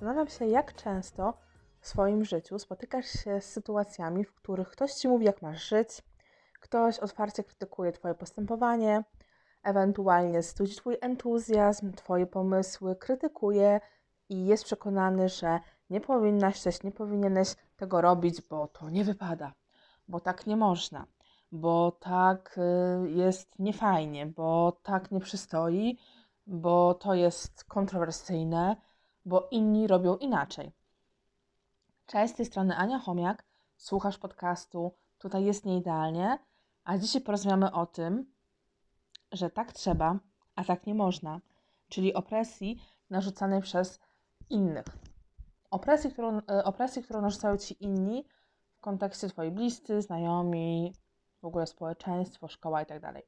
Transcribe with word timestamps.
Zastanawiam 0.00 0.28
się, 0.28 0.46
jak 0.46 0.74
często 0.74 1.34
w 1.80 1.88
swoim 1.88 2.24
życiu 2.24 2.58
spotykasz 2.58 3.06
się 3.06 3.40
z 3.40 3.44
sytuacjami, 3.44 4.24
w 4.24 4.34
których 4.34 4.68
ktoś 4.68 4.92
ci 4.92 5.08
mówi, 5.08 5.24
jak 5.26 5.42
masz 5.42 5.68
żyć, 5.68 5.88
ktoś 6.60 6.98
otwarcie 6.98 7.44
krytykuje 7.44 7.92
Twoje 7.92 8.14
postępowanie, 8.14 9.04
ewentualnie 9.62 10.42
studzi 10.42 10.76
Twój 10.76 10.96
entuzjazm, 11.00 11.92
Twoje 11.92 12.26
pomysły, 12.26 12.96
krytykuje 12.96 13.80
i 14.28 14.46
jest 14.46 14.64
przekonany, 14.64 15.28
że 15.28 15.60
nie 15.90 16.00
powinnaś 16.00 16.60
coś, 16.60 16.82
nie 16.82 16.92
powinieneś 16.92 17.54
tego 17.76 18.00
robić, 18.00 18.42
bo 18.42 18.68
to 18.68 18.90
nie 18.90 19.04
wypada, 19.04 19.52
bo 20.08 20.20
tak 20.20 20.46
nie 20.46 20.56
można, 20.56 21.06
bo 21.52 21.92
tak 22.00 22.58
y, 23.06 23.10
jest 23.10 23.58
niefajnie, 23.58 24.26
bo 24.26 24.78
tak 24.82 25.10
nie 25.10 25.20
przystoi, 25.20 25.98
bo 26.46 26.94
to 26.94 27.14
jest 27.14 27.64
kontrowersyjne 27.64 28.76
bo 29.24 29.48
inni 29.50 29.86
robią 29.86 30.16
inaczej. 30.16 30.72
Cześć, 32.06 32.34
z 32.34 32.36
tej 32.36 32.46
strony 32.46 32.76
Ania 32.76 32.98
Chomiak, 32.98 33.44
słuchasz 33.76 34.18
podcastu 34.18 34.92
Tutaj 35.20 35.44
jest 35.44 35.64
nieidealnie, 35.64 36.38
a 36.84 36.98
dzisiaj 36.98 37.22
porozmawiamy 37.22 37.72
o 37.72 37.86
tym, 37.86 38.32
że 39.32 39.50
tak 39.50 39.72
trzeba, 39.72 40.18
a 40.56 40.64
tak 40.64 40.86
nie 40.86 40.94
można, 40.94 41.40
czyli 41.88 42.14
opresji 42.14 42.82
narzucanej 43.10 43.62
przez 43.62 44.00
innych. 44.50 44.84
Opresji, 45.70 46.12
którą, 46.12 46.38
e, 46.38 46.64
opresji, 46.64 47.02
którą 47.02 47.20
narzucają 47.20 47.56
ci 47.56 47.84
inni 47.84 48.24
w 48.74 48.80
kontekście 48.80 49.28
twoi 49.28 49.50
bliscy, 49.50 50.02
znajomi, 50.02 50.94
w 51.42 51.44
ogóle 51.44 51.66
społeczeństwo, 51.66 52.48
szkoła 52.48 52.80
itd. 52.80 53.12
Tak 53.12 53.22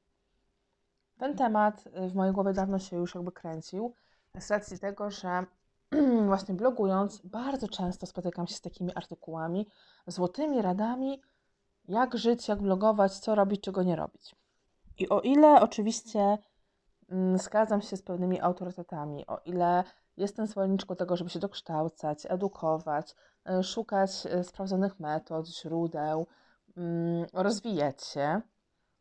Ten 1.18 1.36
temat 1.36 1.84
w 2.10 2.14
mojej 2.14 2.34
głowie 2.34 2.52
dawno 2.52 2.78
się 2.78 2.96
już 2.96 3.14
jakby 3.14 3.32
kręcił, 3.32 3.94
z 4.38 4.50
racji 4.50 4.78
tego, 4.78 5.10
że 5.10 5.46
właśnie 6.26 6.54
blogując, 6.54 7.20
bardzo 7.24 7.68
często 7.68 8.06
spotykam 8.06 8.46
się 8.46 8.54
z 8.54 8.60
takimi 8.60 8.94
artykułami, 8.94 9.66
złotymi 10.06 10.62
radami, 10.62 11.20
jak 11.88 12.18
żyć, 12.18 12.48
jak 12.48 12.62
blogować, 12.62 13.18
co 13.18 13.34
robić, 13.34 13.60
czego 13.60 13.82
nie 13.82 13.96
robić. 13.96 14.36
I 14.98 15.08
o 15.08 15.20
ile 15.20 15.60
oczywiście 15.60 16.38
mm, 17.08 17.38
zgadzam 17.38 17.82
się 17.82 17.96
z 17.96 18.02
pewnymi 18.02 18.40
autorytetami, 18.40 19.26
o 19.26 19.38
ile 19.44 19.84
jestem 20.16 20.46
zwolenniczką 20.46 20.96
tego, 20.96 21.16
żeby 21.16 21.30
się 21.30 21.38
dokształcać, 21.38 22.26
edukować, 22.28 23.14
y, 23.60 23.62
szukać 23.62 24.26
y, 24.26 24.44
sprawdzonych 24.44 25.00
metod, 25.00 25.48
źródeł, 25.48 26.26
mm, 26.76 27.26
rozwijać 27.32 28.04
się, 28.04 28.40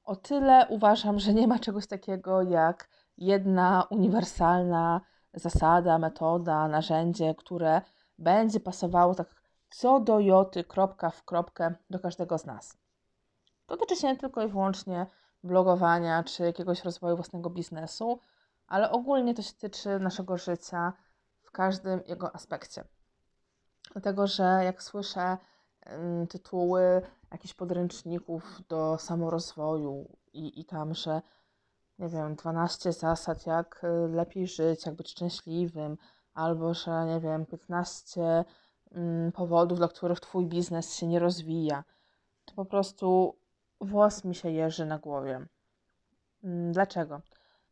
o 0.03 0.15
tyle 0.15 0.67
uważam, 0.69 1.19
że 1.19 1.33
nie 1.33 1.47
ma 1.47 1.59
czegoś 1.59 1.87
takiego 1.87 2.41
jak 2.41 2.89
jedna 3.17 3.87
uniwersalna 3.89 5.01
zasada, 5.33 5.97
metoda, 5.97 6.67
narzędzie, 6.67 7.35
które 7.35 7.81
będzie 8.17 8.59
pasowało 8.59 9.15
tak 9.15 9.41
co 9.69 9.99
do 9.99 10.19
joty, 10.19 10.63
kropka 10.63 11.09
w 11.09 11.23
kropkę 11.23 11.75
do 11.89 11.99
każdego 11.99 12.37
z 12.37 12.45
nas. 12.45 12.77
To 13.65 13.77
dotyczy 13.77 14.01
się 14.01 14.07
nie 14.07 14.17
tylko 14.17 14.43
i 14.43 14.47
wyłącznie 14.47 15.05
blogowania 15.43 16.23
czy 16.23 16.43
jakiegoś 16.43 16.83
rozwoju 16.83 17.15
własnego 17.15 17.49
biznesu, 17.49 18.19
ale 18.67 18.91
ogólnie 18.91 19.33
to 19.33 19.41
się 19.41 19.53
tyczy 19.53 19.99
naszego 19.99 20.37
życia 20.37 20.93
w 21.41 21.51
każdym 21.51 22.01
jego 22.07 22.35
aspekcie. 22.35 22.83
Dlatego, 23.93 24.27
że 24.27 24.61
jak 24.63 24.83
słyszę 24.83 25.37
tytuły 26.29 27.01
jakichś 27.31 27.53
podręczników 27.53 28.61
do 28.67 28.97
samorozwoju 28.97 30.17
i, 30.33 30.59
i 30.59 30.65
tam, 30.65 30.93
że 30.93 31.21
nie 31.99 32.09
wiem, 32.09 32.35
12 32.35 32.91
zasad, 32.91 33.45
jak 33.45 33.83
y, 33.83 34.07
lepiej 34.07 34.47
żyć, 34.47 34.85
jak 34.85 34.95
być 34.95 35.09
szczęśliwym, 35.09 35.97
albo 36.33 36.73
że, 36.73 37.05
nie 37.05 37.19
wiem, 37.19 37.45
15 37.45 38.45
mm, 38.91 39.31
powodów, 39.31 39.77
dla 39.77 39.87
których 39.87 40.19
Twój 40.19 40.45
biznes 40.45 40.95
się 40.95 41.07
nie 41.07 41.19
rozwija, 41.19 41.83
to 42.45 42.55
po 42.55 42.65
prostu 42.65 43.35
włos 43.81 44.23
mi 44.23 44.35
się 44.35 44.51
jeży 44.51 44.85
na 44.85 44.99
głowie. 44.99 45.45
Mm, 46.43 46.71
dlaczego? 46.71 47.21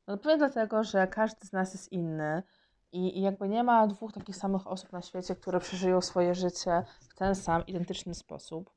No 0.07 0.17
pewnie 0.17 0.37
dlatego, 0.37 0.83
że 0.83 1.07
każdy 1.07 1.47
z 1.47 1.51
nas 1.51 1.73
jest 1.73 1.91
inny 1.91 2.43
i, 2.91 3.17
i 3.17 3.21
jakby 3.21 3.49
nie 3.49 3.63
ma 3.63 3.87
dwóch 3.87 4.13
takich 4.13 4.35
samych 4.35 4.67
osób 4.67 4.91
na 4.91 5.01
świecie, 5.01 5.35
które 5.35 5.59
przeżyją 5.59 6.01
swoje 6.01 6.35
życie 6.35 6.83
w 7.09 7.15
ten 7.15 7.35
sam, 7.35 7.65
identyczny 7.65 8.15
sposób. 8.15 8.73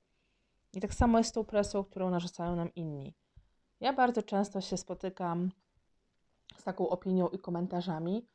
I 0.72 0.80
tak 0.80 0.94
samo 0.94 1.18
jest 1.18 1.30
z 1.30 1.32
tą 1.32 1.44
presją, 1.44 1.84
którą 1.84 2.10
narzucają 2.10 2.56
nam 2.56 2.74
inni. 2.74 3.14
Ja 3.82 3.92
bardzo 3.92 4.22
często 4.22 4.60
się 4.60 4.76
spotykam 4.76 5.50
z 6.56 6.64
taką 6.64 6.88
opinią 6.88 7.28
i 7.28 7.38
komentarzami, 7.38 8.26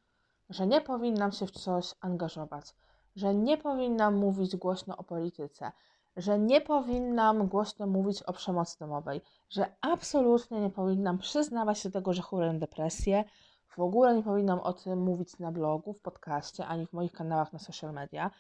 że 0.50 0.68
nie 0.68 0.82
powinnam 0.82 1.32
się 1.32 1.46
w 1.48 1.52
coś 1.52 1.94
angażować, 2.02 2.76
że 3.16 3.36
nie 3.36 3.58
powinnam 3.58 4.16
mówić 4.16 4.56
głośno 4.56 4.98
o 4.98 5.04
polityce, 5.04 5.72
że 6.18 6.40
nie 6.40 6.62
powinnam 6.62 7.48
głośno 7.48 7.88
mówić 7.88 8.24
o 8.24 8.34
przemocy 8.34 8.80
domowej, 8.80 9.22
że 9.50 9.76
absolutnie 9.82 10.62
nie 10.62 10.70
powinnam 10.70 11.18
przyznawać 11.18 11.80
się 11.80 11.90
do 11.90 12.00
tego, 12.00 12.14
że 12.14 12.22
choruję 12.22 12.54
depresję, 12.54 13.24
w 13.68 13.80
ogóle 13.80 14.16
nie 14.16 14.24
powinnam 14.24 14.60
o 14.60 14.74
tym 14.74 15.00
mówić 15.00 15.40
na 15.40 15.52
blogu, 15.52 15.94
w 15.94 16.02
podcaście, 16.02 16.66
ani 16.66 16.88
w 16.88 16.94
moich 16.94 17.12
kanałach 17.12 17.54
na 17.54 17.60
social 17.60 17.94
media. 17.94 18.32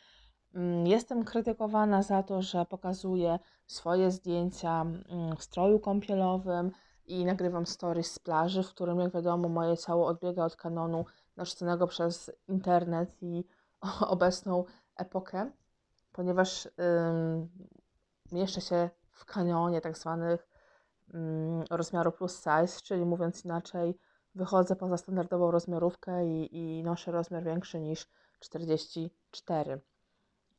Mm, 0.55 0.87
jestem 0.87 1.23
krytykowana 1.23 2.03
za 2.03 2.23
to, 2.23 2.41
że 2.41 2.65
pokazuję 2.65 3.39
swoje 3.67 4.11
zdjęcia 4.11 4.81
mm, 4.81 5.35
w 5.37 5.43
stroju 5.43 5.79
kąpielowym, 5.79 6.71
i 7.07 7.25
nagrywam 7.25 7.65
stories 7.65 8.11
z 8.11 8.19
plaży, 8.19 8.63
w 8.63 8.69
którym, 8.69 8.99
jak 8.99 9.13
wiadomo, 9.13 9.49
moje 9.49 9.77
ciało 9.77 10.07
odbiega 10.07 10.45
od 10.45 10.55
kanonu 10.55 11.05
narzuconego 11.37 11.87
przez 11.87 12.31
internet 12.47 13.17
i 13.21 13.43
obecną 14.07 14.65
epokę, 14.95 15.51
ponieważ 16.11 16.65
ym, 16.65 17.49
mieszczę 18.31 18.61
się 18.61 18.89
w 19.11 19.25
kanionie 19.25 19.81
tak 19.81 19.97
zwanych 19.97 20.47
ym, 21.13 21.63
rozmiaru 21.69 22.11
plus 22.11 22.37
size, 22.37 22.81
czyli 22.83 23.05
mówiąc 23.05 23.45
inaczej, 23.45 23.97
wychodzę 24.35 24.75
poza 24.75 24.97
standardową 24.97 25.51
rozmiarówkę 25.51 26.25
i, 26.25 26.57
i 26.57 26.83
noszę 26.83 27.11
rozmiar 27.11 27.43
większy 27.43 27.79
niż 27.79 28.07
44. 28.39 29.81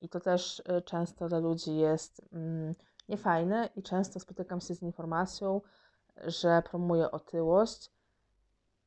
I 0.01 0.09
to 0.09 0.21
też 0.21 0.59
y, 0.79 0.83
często 0.83 1.29
dla 1.29 1.39
ludzi 1.39 1.77
jest 1.77 2.23
mm, 2.33 2.75
niefajne 3.09 3.69
i 3.77 3.83
często 3.83 4.21
spotykam 4.21 4.61
się 4.61 4.75
z 4.75 4.83
informacją, 4.83 5.61
że 6.27 6.63
promuje 6.71 7.11
otyłość. 7.11 7.91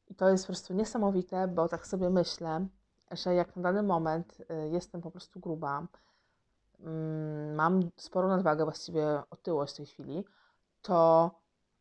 I 0.07 0.15
to 0.15 0.29
jest 0.29 0.43
po 0.43 0.47
prostu 0.47 0.73
niesamowite, 0.73 1.47
bo 1.47 1.67
tak 1.67 1.87
sobie 1.87 2.09
myślę, 2.09 2.67
że 3.11 3.35
jak 3.35 3.55
na 3.55 3.61
dany 3.61 3.83
moment 3.83 4.37
y, 4.39 4.69
jestem 4.69 5.01
po 5.01 5.11
prostu 5.11 5.39
gruba, 5.39 5.87
mm, 6.79 7.55
mam 7.55 7.89
sporą 7.95 8.27
nadwagę, 8.27 8.63
właściwie 8.63 9.21
otyłość 9.29 9.73
w 9.73 9.77
tej 9.77 9.85
chwili, 9.85 10.25
to 10.81 11.31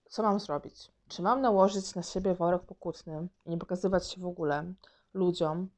co 0.09 0.23
mam 0.23 0.41
zrobić? 0.41 0.93
Czy 1.09 1.23
mam 1.23 1.41
nałożyć 1.41 1.95
na 1.95 2.03
siebie 2.03 2.35
worek 2.35 2.63
pokutny 2.63 3.29
i 3.47 3.51
nie 3.51 3.59
pokazywać 3.59 4.11
się 4.11 4.21
w 4.21 4.27
ogóle 4.27 4.73
ludziom 5.15 5.69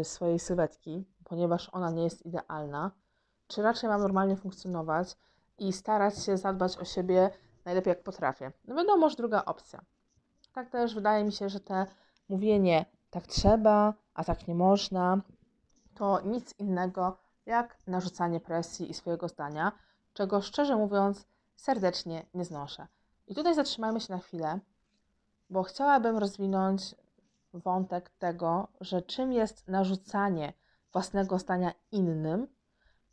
y, 0.00 0.04
swojej 0.04 0.38
sylwetki, 0.38 1.04
ponieważ 1.24 1.70
ona 1.72 1.90
nie 1.90 2.04
jest 2.04 2.26
idealna? 2.26 2.90
Czy 3.46 3.62
raczej 3.62 3.88
mam 3.88 4.00
normalnie 4.00 4.36
funkcjonować 4.36 5.16
i 5.58 5.72
starać 5.72 6.24
się 6.24 6.36
zadbać 6.36 6.78
o 6.78 6.84
siebie 6.84 7.30
najlepiej 7.64 7.90
jak 7.90 8.02
potrafię. 8.02 8.52
No 8.64 8.74
wiadomo, 8.74 9.10
że 9.10 9.16
druga 9.16 9.44
opcja. 9.44 9.80
Tak 10.52 10.70
też 10.70 10.94
wydaje 10.94 11.24
mi 11.24 11.32
się, 11.32 11.48
że 11.48 11.60
te 11.60 11.86
mówienie 12.28 12.84
tak 13.10 13.26
trzeba, 13.26 13.94
a 14.14 14.24
tak 14.24 14.48
nie 14.48 14.54
można, 14.54 15.20
to 15.94 16.20
nic 16.20 16.54
innego 16.58 17.18
jak 17.46 17.78
narzucanie 17.86 18.40
presji 18.40 18.90
i 18.90 18.94
swojego 18.94 19.28
zdania, 19.28 19.72
czego 20.12 20.40
szczerze 20.40 20.76
mówiąc 20.76 21.26
serdecznie 21.56 22.26
nie 22.34 22.44
znoszę. 22.44 22.86
I 23.26 23.34
tutaj 23.34 23.54
zatrzymajmy 23.54 24.00
się 24.00 24.12
na 24.12 24.18
chwilę, 24.18 24.60
bo 25.50 25.62
chciałabym 25.62 26.18
rozwinąć 26.18 26.94
wątek 27.54 28.10
tego, 28.10 28.68
że 28.80 29.02
czym 29.02 29.32
jest 29.32 29.68
narzucanie 29.68 30.52
własnego 30.92 31.38
zdania 31.38 31.72
innym, 31.92 32.46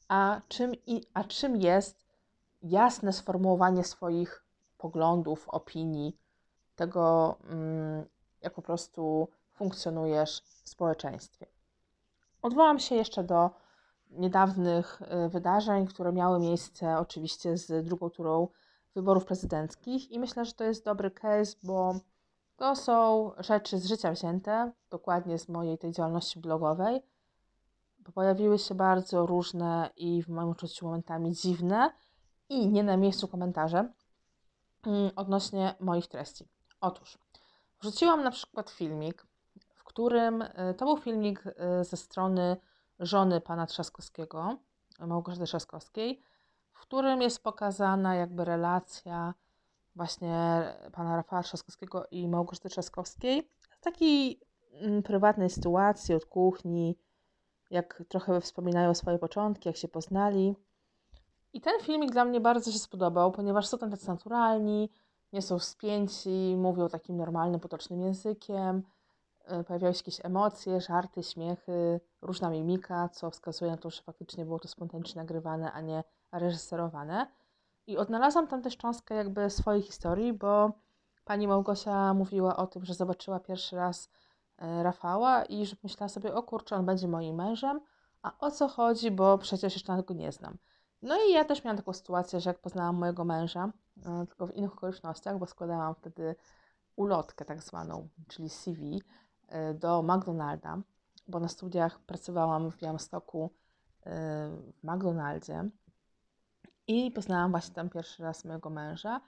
a 0.07 0.41
czym, 0.47 0.71
i, 0.75 1.03
a 1.13 1.23
czym 1.23 1.55
jest 1.55 2.06
jasne 2.61 3.13
sformułowanie 3.13 3.83
swoich 3.83 4.45
poglądów, 4.77 5.49
opinii, 5.49 6.17
tego, 6.75 7.35
mm, 7.43 8.05
jak 8.41 8.53
po 8.53 8.61
prostu 8.61 9.27
funkcjonujesz 9.53 10.41
w 10.41 10.69
społeczeństwie. 10.69 11.45
Odwołam 12.41 12.79
się 12.79 12.95
jeszcze 12.95 13.23
do 13.23 13.49
niedawnych 14.09 15.01
y, 15.01 15.29
wydarzeń, 15.29 15.87
które 15.87 16.13
miały 16.13 16.39
miejsce 16.39 16.97
oczywiście 16.97 17.57
z 17.57 17.85
drugą 17.85 18.09
turą 18.09 18.47
wyborów 18.95 19.25
prezydenckich 19.25 20.11
i 20.11 20.19
myślę, 20.19 20.45
że 20.45 20.53
to 20.53 20.63
jest 20.63 20.85
dobry 20.85 21.11
case, 21.11 21.57
bo 21.63 21.95
to 22.57 22.75
są 22.75 23.31
rzeczy 23.37 23.79
z 23.79 23.85
życia 23.85 24.11
wzięte, 24.11 24.71
dokładnie 24.89 25.39
z 25.39 25.49
mojej 25.49 25.77
tej 25.77 25.91
działalności 25.91 26.39
blogowej, 26.39 27.01
bo 27.99 28.11
pojawiły 28.11 28.59
się 28.59 28.75
bardzo 28.75 29.25
różne 29.25 29.89
i 29.95 30.23
w 30.23 30.29
moim 30.29 30.49
uczuciu 30.49 30.85
momentami 30.85 31.33
dziwne 31.33 31.91
i 32.49 32.67
nie 32.67 32.83
na 32.83 32.97
miejscu 32.97 33.27
komentarze 33.27 33.93
mm, 34.85 35.11
odnośnie 35.15 35.75
moich 35.79 36.07
treści. 36.07 36.45
Otóż 36.81 37.17
wrzuciłam 37.81 38.23
na 38.23 38.31
przykład 38.31 38.69
filmik, 38.69 39.27
w 39.75 39.83
którym 39.83 40.41
y, 40.41 40.73
to 40.77 40.85
był 40.85 40.97
filmik 40.97 41.45
y, 41.45 41.53
ze 41.83 41.97
strony 41.97 42.57
żony 42.99 43.41
pana 43.41 43.65
Trzaskowskiego, 43.65 44.57
Małgorzaty 44.99 45.45
Trzaskowskiej, 45.45 46.21
w 46.73 46.79
którym 46.79 47.21
jest 47.21 47.43
pokazana 47.43 48.15
jakby 48.15 48.45
relacja 48.45 49.33
właśnie 49.95 50.63
pana 50.91 51.15
Rafała 51.15 51.43
Trzaskowskiego 51.43 52.05
i 52.11 52.27
Małgorzaty 52.27 52.69
Trzaskowskiej 52.69 53.49
z 53.77 53.81
takiej 53.81 54.39
mm, 54.73 55.03
prywatnej 55.03 55.49
sytuacji 55.49 56.15
od 56.15 56.25
kuchni, 56.25 56.97
jak 57.69 58.03
trochę 58.09 58.41
wspominają 58.41 58.93
swoje 58.93 59.19
początki, 59.19 59.69
jak 59.69 59.77
się 59.77 59.87
poznali. 59.87 60.55
I 61.57 61.61
ten 61.61 61.81
filmik 61.81 62.11
dla 62.11 62.25
mnie 62.25 62.41
bardzo 62.41 62.71
się 62.71 62.79
spodobał, 62.79 63.31
ponieważ 63.31 63.67
są 63.67 63.77
tam 63.77 63.91
tacy 63.91 64.07
naturalni, 64.07 64.89
nie 65.33 65.41
są 65.41 65.59
spięci, 65.59 66.55
mówią 66.57 66.89
takim 66.89 67.17
normalnym, 67.17 67.59
potocznym 67.59 68.01
językiem, 68.01 68.83
e, 69.45 69.63
pojawiają 69.63 69.93
się 69.93 69.99
jakieś 69.99 70.25
emocje, 70.25 70.81
żarty, 70.81 71.23
śmiechy, 71.23 71.99
różna 72.21 72.49
mimika, 72.49 73.09
co 73.09 73.31
wskazuje 73.31 73.71
na 73.71 73.77
to, 73.77 73.89
że 73.89 74.01
faktycznie 74.01 74.45
było 74.45 74.59
to 74.59 74.67
spontanicznie 74.67 75.21
nagrywane, 75.21 75.71
a 75.71 75.81
nie 75.81 76.03
reżyserowane. 76.31 77.27
I 77.87 77.97
odnalazłam 77.97 78.47
tam 78.47 78.61
też 78.61 78.77
cząstkę 78.77 79.15
jakby 79.15 79.49
swojej 79.49 79.81
historii, 79.81 80.33
bo 80.33 80.71
pani 81.25 81.47
Małgosia 81.47 82.13
mówiła 82.13 82.57
o 82.57 82.67
tym, 82.67 82.85
że 82.85 82.93
zobaczyła 82.93 83.39
pierwszy 83.39 83.75
raz 83.75 84.09
e, 84.57 84.83
Rafała 84.83 85.45
i 85.45 85.65
że 85.65 85.75
myślała 85.83 86.09
sobie, 86.09 86.33
o 86.33 86.43
kurczę, 86.43 86.75
on 86.75 86.85
będzie 86.85 87.07
moim 87.07 87.35
mężem, 87.35 87.81
a 88.21 88.37
o 88.39 88.51
co 88.51 88.67
chodzi, 88.67 89.11
bo 89.11 89.37
przecież 89.37 89.73
jeszcze 89.73 89.97
tego 89.97 90.13
nie 90.13 90.31
znam. 90.31 90.57
No 91.01 91.15
i 91.29 91.31
ja 91.31 91.45
też 91.45 91.63
miałam 91.63 91.77
taką 91.77 91.93
sytuację, 91.93 92.39
że 92.39 92.49
jak 92.49 92.59
poznałam 92.59 92.95
mojego 92.95 93.25
męża, 93.25 93.71
e, 94.05 94.25
tylko 94.27 94.47
w 94.47 94.55
innych 94.55 94.73
okolicznościach, 94.73 95.39
bo 95.39 95.45
składałam 95.45 95.95
wtedy 95.95 96.35
ulotkę 96.95 97.45
tak 97.45 97.61
zwaną, 97.61 98.07
czyli 98.27 98.49
CV 98.49 99.01
e, 99.47 99.73
do 99.73 100.01
McDonalda, 100.03 100.77
bo 101.27 101.39
na 101.39 101.47
studiach 101.47 101.99
pracowałam 101.99 102.71
w 102.71 102.77
Białymstoku 102.77 103.51
w 104.77 104.83
McDonaldzie 104.83 105.69
i 106.87 107.11
poznałam 107.11 107.51
właśnie 107.51 107.75
tam 107.75 107.89
pierwszy 107.89 108.23
raz 108.23 108.45
mojego 108.45 108.69
męża, 108.69 109.21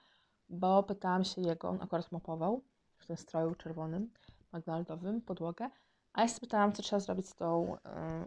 bo 0.48 0.82
pytałam 0.82 1.24
się 1.24 1.40
jego, 1.40 1.68
on 1.68 1.82
akurat 1.82 2.12
mopował 2.12 2.62
w 2.96 3.06
tym 3.06 3.16
stroju 3.16 3.54
czerwonym, 3.54 4.10
McDonaldowym, 4.52 5.20
podłogę, 5.20 5.70
a 6.12 6.22
ja 6.22 6.28
spytałam, 6.28 6.72
co 6.72 6.82
trzeba 6.82 7.00
zrobić 7.00 7.28
z 7.28 7.34
tą 7.34 7.76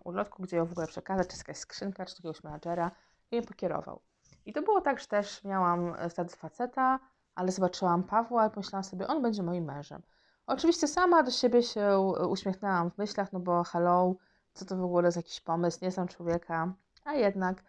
ulotką, 0.04 0.44
gdzie 0.44 0.58
ją 0.58 0.66
w 0.66 0.72
ogóle 0.72 0.88
przekazać, 0.88 1.28
czy 1.28 1.34
jest 1.34 1.48
jakaś 1.48 1.58
skrzynka, 1.58 2.06
czy 2.06 2.16
jakiegoś 2.16 2.44
menadżera 2.44 2.92
i 3.34 3.40
mnie 3.40 3.48
pokierował. 3.48 4.00
I 4.46 4.54
to 4.54 4.62
było 4.62 4.82
tak, 4.82 5.00
że 5.00 5.08
też 5.08 5.44
miałam 5.44 5.94
wtedy 6.10 6.36
faceta, 6.36 7.00
ale 7.36 7.52
zobaczyłam 7.52 8.04
Pawła 8.04 8.48
i 8.48 8.50
pomyślałam 8.50 8.84
sobie, 8.84 9.08
on 9.08 9.22
będzie 9.22 9.44
moim 9.44 9.66
mężem. 9.66 10.02
Oczywiście 10.48 10.88
sama 10.88 11.24
do 11.24 11.32
siebie 11.32 11.64
się 11.64 12.00
uśmiechnęłam 12.30 12.92
w 12.92 12.98
myślach, 12.98 13.34
no 13.34 13.40
bo 13.40 13.64
hello, 13.64 14.16
co 14.54 14.66
to 14.66 14.78
w 14.78 14.84
ogóle 14.84 15.08
jest 15.08 15.18
jakiś 15.18 15.42
pomysł, 15.42 15.80
nie 15.82 15.92
znam 15.92 16.08
człowieka, 16.08 16.74
a 17.06 17.14
jednak 17.14 17.64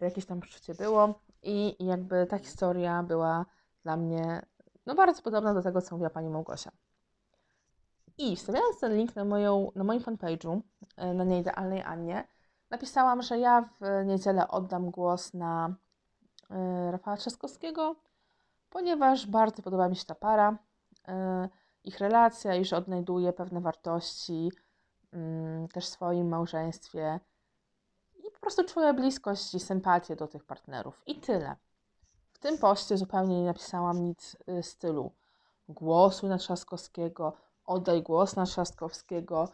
jakieś 0.00 0.26
tam 0.26 0.40
przeczucie 0.40 0.74
było 0.74 1.14
i 1.42 1.86
jakby 1.86 2.26
ta 2.26 2.38
historia 2.38 3.02
była 3.02 3.46
dla 3.82 3.96
mnie 3.96 4.46
no 4.86 4.94
bardzo 4.94 5.22
podobna 5.22 5.54
do 5.54 5.62
tego, 5.62 5.82
co 5.82 5.94
mówiła 5.94 6.10
pani 6.10 6.30
Małgosia. 6.30 6.70
I 8.18 8.36
wstawiając 8.36 8.80
ten 8.80 8.96
link 8.96 9.16
na, 9.16 9.24
moją, 9.24 9.72
na 9.74 9.84
moim 9.84 10.00
fanpage'u, 10.00 10.60
e, 10.96 11.14
na 11.14 11.24
Nieidealnej 11.24 11.82
Annie, 11.82 12.24
napisałam, 12.70 13.22
że 13.22 13.38
ja 13.38 13.62
w 13.80 14.06
niedzielę 14.06 14.48
oddam 14.48 14.90
głos 14.90 15.34
na 15.34 15.74
y, 16.50 16.90
Rafała 16.90 17.16
Trzaskowskiego, 17.16 17.96
ponieważ 18.70 19.26
bardzo 19.26 19.62
podoba 19.62 19.88
mi 19.88 19.96
się 19.96 20.04
ta 20.04 20.14
para, 20.14 20.52
y, 20.52 21.48
ich 21.84 21.98
relacja 21.98 22.54
i 22.54 22.64
że 22.64 22.76
odnajduję 22.76 23.32
pewne 23.32 23.60
wartości 23.60 24.52
y, 25.14 25.68
też 25.72 25.84
w 25.84 25.88
swoim 25.88 26.28
małżeństwie 26.28 27.20
i 28.18 28.30
po 28.30 28.40
prostu 28.40 28.64
czuję 28.64 28.94
bliskość 28.94 29.54
i 29.54 29.60
sympatię 29.60 30.16
do 30.16 30.28
tych 30.28 30.44
partnerów. 30.44 31.02
I 31.06 31.20
tyle. 31.20 31.56
W 32.32 32.38
tym 32.38 32.58
poście 32.58 32.96
zupełnie 32.96 33.40
nie 33.40 33.46
napisałam 33.46 34.04
nic 34.04 34.36
y, 34.48 34.62
stylu 34.62 35.12
głosu 35.68 36.28
na 36.28 36.38
Trzaskowskiego, 36.38 37.32
oddaj 37.64 38.02
głos 38.02 38.36
na 38.36 38.46
Trzaskowskiego. 38.46 39.48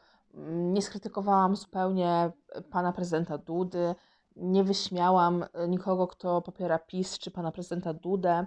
Nie 0.48 0.82
skrytykowałam 0.82 1.56
zupełnie 1.56 2.32
pana 2.70 2.92
prezydenta 2.92 3.38
Dudy, 3.38 3.94
nie 4.36 4.64
wyśmiałam 4.64 5.42
y, 5.42 5.68
nikogo, 5.68 6.06
kto 6.06 6.42
popiera 6.42 6.78
PiS 6.78 7.18
czy 7.18 7.30
pana 7.30 7.52
prezydenta 7.52 7.94
Dudę. 7.94 8.46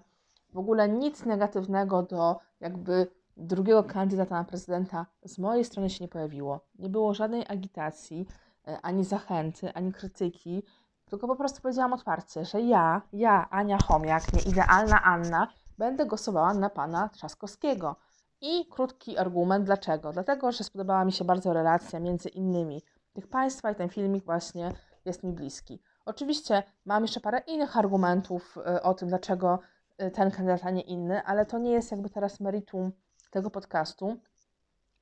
W 0.53 0.57
ogóle 0.57 0.89
nic 0.89 1.25
negatywnego 1.25 2.03
do 2.03 2.39
jakby 2.59 3.07
drugiego 3.37 3.83
kandydata 3.83 4.35
na 4.35 4.43
prezydenta 4.43 5.05
z 5.25 5.37
mojej 5.37 5.65
strony 5.65 5.89
się 5.89 6.03
nie 6.03 6.07
pojawiło. 6.07 6.59
Nie 6.79 6.89
było 6.89 7.13
żadnej 7.13 7.45
agitacji. 7.47 8.27
E, 8.67 8.81
ani 8.81 9.03
zachęty, 9.03 9.73
ani 9.73 9.93
krytyki, 9.93 10.63
tylko 11.05 11.27
po 11.27 11.35
prostu 11.35 11.61
powiedziałam 11.61 11.93
otwarcie, 11.93 12.45
że 12.45 12.61
ja, 12.61 13.01
ja, 13.13 13.49
Ania 13.49 13.77
Chomiak, 13.87 14.33
nieidealna 14.33 15.03
Anna, 15.03 15.47
będę 15.77 16.05
głosowała 16.05 16.53
na 16.53 16.69
pana 16.69 17.09
Trzaskowskiego. 17.09 17.95
I 18.41 18.65
krótki 18.65 19.17
argument 19.17 19.65
dlaczego. 19.65 20.11
Dlatego, 20.11 20.51
że 20.51 20.63
spodobała 20.63 21.05
mi 21.05 21.11
się 21.11 21.25
bardzo 21.25 21.53
relacja 21.53 21.99
między 21.99 22.29
innymi 22.29 22.81
tych 23.13 23.27
państwa 23.27 23.71
i 23.71 23.75
ten 23.75 23.89
filmik 23.89 24.25
właśnie 24.25 24.71
jest 25.05 25.23
mi 25.23 25.33
bliski. 25.33 25.81
Oczywiście 26.05 26.63
mam 26.85 27.03
jeszcze 27.03 27.19
parę 27.19 27.39
innych 27.39 27.77
argumentów 27.77 28.57
e, 28.57 28.83
o 28.83 28.93
tym, 28.93 29.09
dlaczego 29.09 29.59
e, 29.97 30.11
ten 30.11 30.31
kandydat, 30.31 30.65
a 30.65 30.69
nie 30.69 30.81
inny, 30.81 31.23
ale 31.23 31.45
to 31.45 31.57
nie 31.57 31.71
jest 31.71 31.91
jakby 31.91 32.09
teraz 32.09 32.39
meritum 32.39 32.91
tego 33.31 33.49
podcastu, 33.49 34.17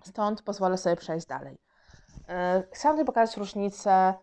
stąd 0.04 0.42
pozwolę 0.42 0.78
sobie 0.78 0.96
przejść 0.96 1.28
dalej. 1.28 1.58
E, 2.30 2.64
Chciałam 2.72 2.96
tutaj 2.96 3.06
pokazać 3.06 3.38
różnicę 3.38 4.14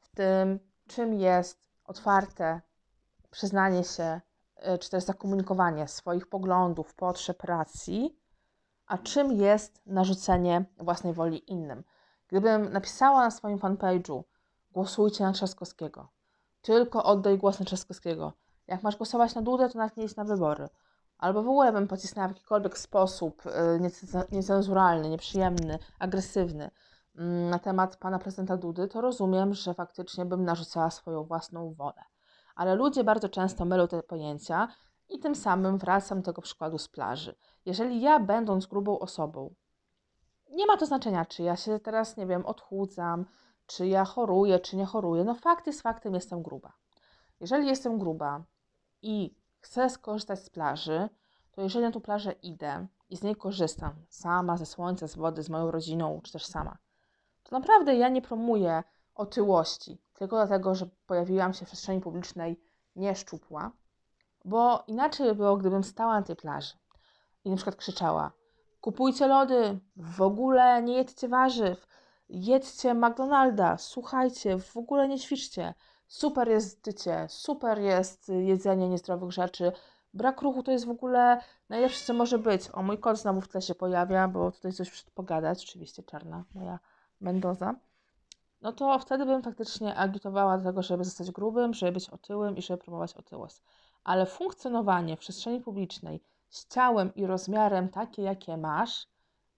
w 0.00 0.08
tym, 0.08 0.58
czym 0.86 1.14
jest 1.14 1.58
otwarte 1.84 2.60
przyznanie 3.30 3.84
się, 3.84 4.20
czy 4.80 4.90
też 4.90 5.04
zakomunikowanie 5.04 5.88
swoich 5.88 6.26
poglądów, 6.28 6.94
potrzeb, 6.94 7.42
racji, 7.42 8.18
a 8.86 8.98
czym 8.98 9.32
jest 9.32 9.82
narzucenie 9.86 10.64
własnej 10.78 11.12
woli 11.12 11.50
innym. 11.52 11.84
Gdybym 12.28 12.72
napisała 12.72 13.20
na 13.20 13.30
swoim 13.30 13.58
fanpage'u 13.58 14.22
głosujcie 14.72 15.24
na 15.24 15.32
Trzaskowskiego, 15.32 16.08
tylko 16.62 17.04
oddaj 17.04 17.38
głos 17.38 17.60
na 17.60 17.66
Trzaskowskiego. 17.66 18.32
Jak 18.66 18.82
masz 18.82 18.96
głosować 18.96 19.34
na 19.34 19.42
Dudę, 19.42 19.68
to 19.68 19.78
nawet 19.78 19.96
nie 19.96 20.04
idź 20.04 20.16
na 20.16 20.24
wybory. 20.24 20.68
Albo 21.18 21.42
w 21.42 21.48
ogóle 21.48 21.72
bym 21.72 21.88
pocisnęła 21.88 22.28
w 22.28 22.30
jakikolwiek 22.30 22.78
sposób 22.78 23.42
e, 23.46 23.80
niecenzuralny, 24.32 25.08
nieprzyjemny, 25.10 25.78
agresywny 25.98 26.70
Mm, 27.18 27.50
na 27.50 27.58
temat 27.58 27.96
pana 27.96 28.18
prezydenta 28.18 28.56
Dudy, 28.56 28.88
to 28.88 29.00
rozumiem, 29.00 29.54
że 29.54 29.74
faktycznie 29.74 30.24
bym 30.24 30.44
narzucała 30.44 30.90
swoją 30.90 31.24
własną 31.24 31.74
wolę. 31.74 32.04
Ale 32.56 32.74
ludzie 32.74 33.04
bardzo 33.04 33.28
często 33.28 33.64
mylą 33.64 33.88
te 33.88 34.02
pojęcia 34.02 34.68
i 35.08 35.18
tym 35.18 35.34
samym 35.34 35.78
wracam 35.78 36.18
do 36.18 36.24
tego 36.24 36.42
przykładu 36.42 36.78
z 36.78 36.88
plaży. 36.88 37.34
Jeżeli 37.66 38.00
ja, 38.00 38.20
będąc 38.20 38.66
grubą 38.66 38.98
osobą, 38.98 39.54
nie 40.50 40.66
ma 40.66 40.76
to 40.76 40.86
znaczenia, 40.86 41.24
czy 41.24 41.42
ja 41.42 41.56
się 41.56 41.80
teraz, 41.80 42.16
nie 42.16 42.26
wiem, 42.26 42.46
odchudzam, 42.46 43.26
czy 43.66 43.86
ja 43.86 44.04
choruję, 44.04 44.58
czy 44.58 44.76
nie 44.76 44.84
choruję. 44.84 45.24
No 45.24 45.34
fakt 45.34 45.66
jest 45.66 45.82
faktem, 45.82 46.14
jestem 46.14 46.42
gruba. 46.42 46.72
Jeżeli 47.40 47.66
jestem 47.66 47.98
gruba 47.98 48.44
i 49.02 49.34
chcę 49.60 49.90
skorzystać 49.90 50.38
z 50.38 50.50
plaży, 50.50 51.08
to 51.52 51.62
jeżeli 51.62 51.84
na 51.84 51.92
tą 51.92 52.00
plażę 52.00 52.32
idę 52.32 52.86
i 53.10 53.16
z 53.16 53.22
niej 53.22 53.36
korzystam, 53.36 53.92
sama, 54.08 54.56
ze 54.56 54.66
słońca, 54.66 55.08
z 55.08 55.16
wody, 55.16 55.42
z 55.42 55.50
moją 55.50 55.70
rodziną, 55.70 56.20
czy 56.24 56.32
też 56.32 56.46
sama, 56.46 56.78
to 57.42 57.58
naprawdę 57.58 57.96
ja 57.96 58.08
nie 58.08 58.22
promuję 58.22 58.82
otyłości, 59.14 59.98
tylko 60.14 60.36
dlatego, 60.36 60.74
że 60.74 60.88
pojawiłam 61.06 61.54
się 61.54 61.64
w 61.64 61.68
przestrzeni 61.68 62.00
publicznej 62.00 62.60
nieszczupła, 62.96 63.72
bo 64.44 64.84
inaczej 64.86 65.26
by 65.26 65.34
było, 65.34 65.56
gdybym 65.56 65.84
stała 65.84 66.20
na 66.20 66.22
tej 66.22 66.36
plaży 66.36 66.74
i 67.44 67.50
na 67.50 67.56
przykład 67.56 67.76
krzyczała 67.76 68.32
kupujcie 68.84 69.26
lody, 69.26 69.78
w 69.96 70.22
ogóle 70.22 70.82
nie 70.82 70.94
jedzcie 70.94 71.28
warzyw, 71.28 71.86
jedzcie 72.28 72.94
McDonalda, 72.94 73.76
słuchajcie, 73.76 74.58
w 74.58 74.76
ogóle 74.76 75.08
nie 75.08 75.18
ćwiczcie, 75.18 75.74
super 76.06 76.48
jest 76.48 76.86
życie, 76.86 77.26
super 77.28 77.78
jest 77.78 78.28
jedzenie 78.28 78.88
niezdrowych 78.88 79.32
rzeczy, 79.32 79.72
brak 80.14 80.42
ruchu 80.42 80.62
to 80.62 80.72
jest 80.72 80.86
w 80.86 80.90
ogóle 80.90 81.40
najlepsze, 81.68 82.04
co 82.04 82.14
może 82.14 82.38
być. 82.38 82.70
O, 82.72 82.82
mój 82.82 82.98
kot 82.98 83.18
znowu 83.18 83.40
w 83.40 83.48
tle 83.48 83.62
się 83.62 83.74
pojawia, 83.74 84.28
bo 84.28 84.52
tutaj 84.52 84.72
coś 84.72 85.02
pogadać, 85.02 85.64
oczywiście 85.64 86.02
czarna 86.02 86.44
moja 86.54 86.78
Mendoza, 87.20 87.74
no 88.60 88.72
to 88.72 88.98
wtedy 88.98 89.26
bym 89.26 89.42
faktycznie 89.42 89.96
agitowała 89.96 90.58
do 90.58 90.64
tego, 90.64 90.82
żeby 90.82 91.04
zostać 91.04 91.30
grubym, 91.30 91.74
żeby 91.74 91.92
być 91.92 92.10
otyłym 92.10 92.56
i 92.56 92.62
żeby 92.62 92.82
promować 92.84 93.14
otyłość. 93.14 93.62
Ale 94.04 94.26
funkcjonowanie 94.26 95.16
w 95.16 95.20
przestrzeni 95.20 95.60
publicznej 95.60 96.20
z 96.54 96.68
ciałem 96.68 97.14
i 97.14 97.26
rozmiarem 97.26 97.88
takie, 97.88 98.22
jakie 98.22 98.56
masz, 98.56 99.06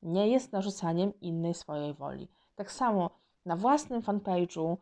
nie 0.02 0.28
jest 0.28 0.52
narzucaniem 0.52 1.20
innej 1.20 1.54
swojej 1.54 1.94
woli. 1.94 2.28
Tak 2.54 2.72
samo 2.72 3.10
na 3.46 3.56
własnym 3.56 4.02
fanpage'u, 4.02 4.76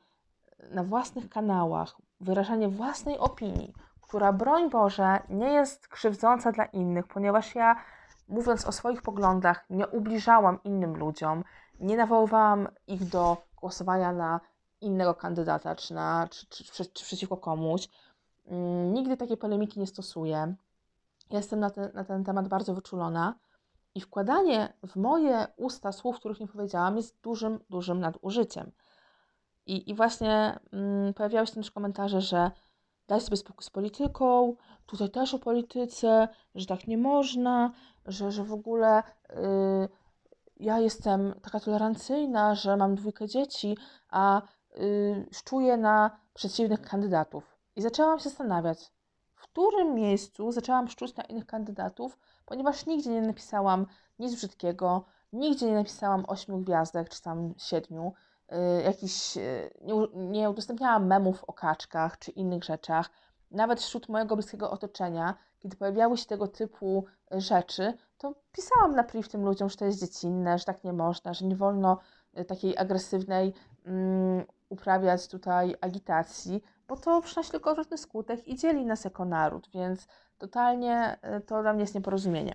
na 0.70 0.84
własnych 0.84 1.28
kanałach, 1.28 1.96
wyrażanie 2.20 2.68
własnej 2.68 3.18
opinii, 3.18 3.72
która 4.00 4.32
broń 4.32 4.70
Boże 4.70 5.18
nie 5.28 5.52
jest 5.52 5.88
krzywdząca 5.88 6.52
dla 6.52 6.64
innych, 6.64 7.06
ponieważ 7.06 7.54
ja 7.54 7.76
mówiąc 8.28 8.66
o 8.66 8.72
swoich 8.72 9.02
poglądach 9.02 9.64
nie 9.70 9.86
ubliżałam 9.88 10.58
innym 10.64 10.96
ludziom, 10.96 11.44
nie 11.80 11.96
nawoływałam 11.96 12.68
ich 12.86 13.04
do 13.04 13.36
głosowania 13.56 14.12
na 14.12 14.40
innego 14.80 15.14
kandydata, 15.14 15.76
czy, 15.76 15.94
na, 15.94 16.28
czy, 16.30 16.46
czy, 16.46 16.64
czy, 16.64 16.86
czy 16.86 17.04
przeciwko 17.04 17.36
komuś. 17.36 17.88
Mm, 18.46 18.92
nigdy 18.94 19.16
takiej 19.16 19.36
polemiki 19.36 19.80
nie 19.80 19.86
stosuję. 19.86 20.54
Jestem 21.30 21.60
na 21.60 21.70
ten, 21.70 21.90
na 21.94 22.04
ten 22.04 22.24
temat 22.24 22.48
bardzo 22.48 22.74
wyczulona 22.74 23.34
i 23.94 24.00
wkładanie 24.00 24.72
w 24.86 24.96
moje 24.96 25.46
usta 25.56 25.92
słów, 25.92 26.16
których 26.16 26.40
nie 26.40 26.48
powiedziałam, 26.48 26.96
jest 26.96 27.20
dużym, 27.20 27.60
dużym 27.70 28.00
nadużyciem. 28.00 28.72
I, 29.66 29.90
i 29.90 29.94
właśnie 29.94 30.58
mm, 30.72 31.14
pojawiały 31.14 31.46
się 31.46 31.54
też 31.54 31.70
komentarze, 31.70 32.20
że 32.20 32.50
daj 33.08 33.20
sobie 33.20 33.36
spokój 33.36 33.64
z 33.64 33.70
polityką, 33.70 34.56
tutaj 34.86 35.10
też 35.10 35.34
o 35.34 35.38
polityce, 35.38 36.28
że 36.54 36.66
tak 36.66 36.86
nie 36.86 36.98
można, 36.98 37.72
że, 38.06 38.32
że 38.32 38.44
w 38.44 38.52
ogóle 38.52 39.02
yy, 39.30 39.88
ja 40.56 40.78
jestem 40.78 41.34
taka 41.42 41.60
tolerancyjna, 41.60 42.54
że 42.54 42.76
mam 42.76 42.94
dwójkę 42.94 43.28
dzieci, 43.28 43.76
a 44.10 44.42
yy, 45.52 45.76
na 45.78 46.20
przeciwnych 46.34 46.80
kandydatów. 46.82 47.58
I 47.76 47.82
zaczęłam 47.82 48.18
się 48.18 48.24
zastanawiać, 48.24 48.92
którym 49.44 49.94
miejscu 49.94 50.52
zaczęłam 50.52 50.88
szczuć 50.88 51.16
na 51.16 51.24
innych 51.24 51.46
kandydatów, 51.46 52.18
ponieważ 52.46 52.86
nigdzie 52.86 53.10
nie 53.10 53.20
napisałam 53.20 53.86
nic 54.18 54.34
brzydkiego, 54.34 55.04
nigdzie 55.32 55.66
nie 55.66 55.74
napisałam 55.74 56.24
ośmiu 56.28 56.58
gwiazdek 56.58 57.08
czy 57.08 57.22
tam 57.22 57.54
siedmiu, 57.58 58.12
yy, 58.50 58.82
jakiś, 58.82 59.36
yy, 59.36 59.70
nie, 59.80 59.94
nie 60.14 60.50
udostępniałam 60.50 61.06
memów 61.06 61.44
o 61.44 61.52
kaczkach 61.52 62.18
czy 62.18 62.30
innych 62.30 62.64
rzeczach. 62.64 63.10
Nawet 63.50 63.80
wśród 63.80 64.08
mojego 64.08 64.36
bliskiego 64.36 64.70
otoczenia, 64.70 65.34
kiedy 65.60 65.76
pojawiały 65.76 66.16
się 66.16 66.26
tego 66.26 66.48
typu 66.48 67.04
rzeczy, 67.30 67.94
to 68.18 68.34
pisałam 68.52 68.94
na 68.94 69.04
priv 69.04 69.28
tym 69.28 69.44
ludziom, 69.44 69.68
że 69.68 69.76
to 69.76 69.84
jest 69.84 70.00
dziecinne, 70.00 70.58
że 70.58 70.64
tak 70.64 70.84
nie 70.84 70.92
można, 70.92 71.34
że 71.34 71.46
nie 71.46 71.56
wolno 71.56 71.98
y, 72.38 72.44
takiej 72.44 72.78
agresywnej 72.78 73.52
mm, 73.86 74.44
uprawiać 74.68 75.28
tutaj 75.28 75.74
agitacji, 75.80 76.62
bo 76.88 76.96
to 76.96 77.22
przynosi 77.22 77.50
tylko 77.50 77.70
odwrotny 77.70 77.98
skutek 77.98 78.48
i 78.48 78.56
dzieli 78.56 78.86
nas 78.86 79.04
jako 79.04 79.24
naród, 79.24 79.70
więc 79.74 80.06
totalnie 80.38 81.18
y, 81.38 81.40
to 81.40 81.62
dla 81.62 81.72
mnie 81.72 81.82
jest 81.82 81.94
nieporozumienie. 81.94 82.54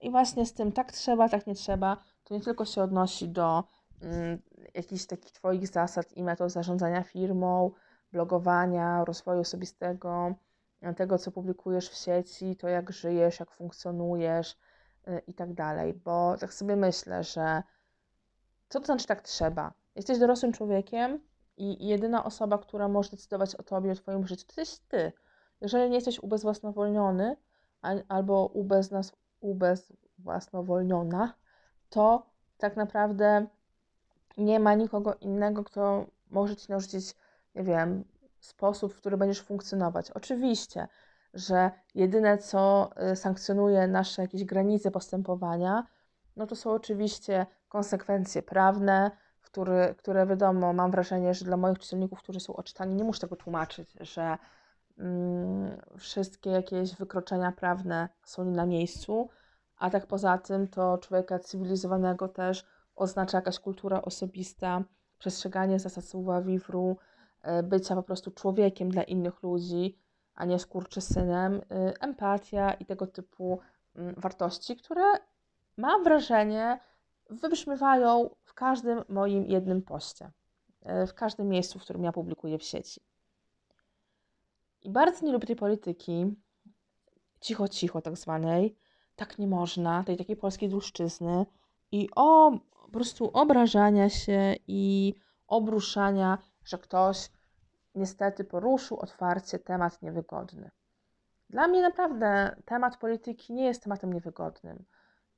I 0.00 0.10
właśnie 0.10 0.46
z 0.46 0.52
tym 0.52 0.72
tak 0.72 0.92
trzeba, 0.92 1.28
tak 1.28 1.46
nie 1.46 1.54
trzeba, 1.54 1.96
to 2.24 2.34
nie 2.34 2.40
tylko 2.40 2.64
się 2.64 2.82
odnosi 2.82 3.28
do 3.28 3.64
mm, 4.02 4.42
jakichś 4.74 5.06
takich 5.06 5.32
Twoich 5.32 5.68
zasad 5.68 6.12
i 6.12 6.22
metod 6.22 6.52
zarządzania 6.52 7.02
firmą, 7.02 7.70
blogowania, 8.12 9.04
rozwoju 9.04 9.40
osobistego, 9.40 10.34
tego, 10.96 11.18
co 11.18 11.32
publikujesz 11.32 11.90
w 11.90 11.94
sieci, 11.94 12.56
to 12.56 12.68
jak 12.68 12.92
żyjesz, 12.92 13.40
jak 13.40 13.50
funkcjonujesz 13.50 14.56
yy, 15.06 15.18
i 15.26 15.34
tak 15.34 15.54
dalej, 15.54 15.94
bo 15.94 16.36
tak 16.40 16.54
sobie 16.54 16.76
myślę, 16.76 17.24
że 17.24 17.62
co 18.68 18.80
to 18.80 18.86
znaczy 18.86 19.06
tak 19.06 19.22
trzeba? 19.22 19.72
Jesteś 19.96 20.18
dorosłym 20.18 20.52
człowiekiem 20.52 21.20
i 21.56 21.86
jedyna 21.86 22.24
osoba, 22.24 22.58
która 22.58 22.88
może 22.88 23.10
decydować 23.10 23.54
o 23.54 23.62
tobie, 23.62 23.92
o 23.92 23.94
twoim 23.94 24.26
życiu, 24.26 24.46
to 24.46 24.60
jesteś 24.60 24.78
ty. 24.88 25.12
Jeżeli 25.60 25.90
nie 25.90 25.94
jesteś 25.94 26.18
ubezwłasnowolniony 26.18 27.36
albo 28.08 28.46
ubeznas, 28.46 29.12
ubezwłasnowolniona, 29.40 31.34
to 31.90 32.26
tak 32.58 32.76
naprawdę 32.76 33.46
nie 34.38 34.60
ma 34.60 34.74
nikogo 34.74 35.14
innego, 35.14 35.64
kto 35.64 36.06
może 36.30 36.56
ci 36.56 36.72
narzucić, 36.72 37.14
nie 37.54 37.62
wiem, 37.62 38.04
sposób, 38.40 38.94
w 38.94 38.96
który 38.96 39.16
będziesz 39.16 39.40
funkcjonować. 39.40 40.10
Oczywiście, 40.10 40.88
że 41.34 41.70
jedyne, 41.94 42.38
co 42.38 42.90
y, 43.12 43.16
sankcjonuje 43.16 43.86
nasze 43.86 44.22
jakieś 44.22 44.44
granice 44.44 44.90
postępowania, 44.90 45.86
no 46.36 46.46
to 46.46 46.56
są 46.56 46.70
oczywiście 46.70 47.46
konsekwencje 47.68 48.42
prawne, 48.42 49.10
który, 49.50 49.94
które 49.98 50.26
wiadomo, 50.26 50.72
mam 50.72 50.90
wrażenie, 50.90 51.34
że 51.34 51.44
dla 51.44 51.56
moich 51.56 51.78
czytelników, 51.78 52.18
którzy 52.18 52.40
są 52.40 52.56
oczytani, 52.56 52.94
nie 52.94 53.04
muszę 53.04 53.20
tego 53.20 53.36
tłumaczyć, 53.36 53.92
że 54.00 54.38
mm, 54.98 55.80
wszystkie 55.98 56.50
jakieś 56.50 56.96
wykroczenia 56.96 57.52
prawne 57.52 58.08
są 58.24 58.44
nie 58.44 58.56
na 58.56 58.66
miejscu, 58.66 59.28
a 59.76 59.90
tak 59.90 60.06
poza 60.06 60.38
tym 60.38 60.68
to 60.68 60.98
człowieka 60.98 61.38
cywilizowanego 61.38 62.28
też 62.28 62.66
oznacza 62.96 63.38
jakaś 63.38 63.58
kultura 63.58 64.02
osobista, 64.02 64.82
przestrzeganie 65.18 65.78
zasad 65.78 66.04
słowa 66.04 66.42
vivru, 66.42 66.96
e, 67.42 67.62
bycia 67.62 67.94
po 67.94 68.02
prostu 68.02 68.30
człowiekiem 68.30 68.90
dla 68.90 69.02
innych 69.02 69.42
ludzi, 69.42 69.98
a 70.34 70.44
nie 70.44 70.58
skurczysynem, 70.58 71.54
y, 71.54 71.60
empatia 72.00 72.72
i 72.72 72.86
tego 72.86 73.06
typu 73.06 73.60
mm, 73.96 74.14
wartości, 74.14 74.76
które 74.76 75.02
mam 75.76 76.04
wrażenie 76.04 76.80
wybrzmiewają 77.30 78.30
w 78.44 78.54
każdym 78.54 79.04
moim 79.08 79.46
jednym 79.46 79.82
poście, 79.82 80.30
e, 80.82 81.06
w 81.06 81.14
każdym 81.14 81.48
miejscu, 81.48 81.78
w 81.78 81.82
którym 81.82 82.04
ja 82.04 82.12
publikuję 82.12 82.58
w 82.58 82.62
sieci. 82.62 83.00
I 84.82 84.90
bardzo 84.90 85.26
nie 85.26 85.32
lubię 85.32 85.46
tej 85.46 85.56
polityki, 85.56 86.34
cicho, 87.40 87.68
cicho 87.68 88.02
tak 88.02 88.16
zwanej, 88.16 88.76
tak 89.16 89.38
nie 89.38 89.46
można, 89.46 90.04
tej 90.04 90.16
takiej 90.16 90.36
polskiej 90.36 90.68
dłuszczyzny 90.68 91.46
i 91.92 92.08
o 92.16 92.58
po 92.82 92.88
prostu 92.90 93.30
obrażania 93.32 94.08
się 94.08 94.54
i 94.66 95.14
obruszania, 95.46 96.38
że 96.64 96.78
ktoś 96.78 97.30
niestety 97.94 98.44
poruszył 98.44 99.00
otwarcie 99.00 99.58
temat 99.58 100.02
niewygodny. 100.02 100.70
Dla 101.50 101.68
mnie 101.68 101.82
naprawdę 101.82 102.56
temat 102.64 102.96
polityki 102.96 103.52
nie 103.52 103.64
jest 103.64 103.82
tematem 103.82 104.12
niewygodnym. 104.12 104.84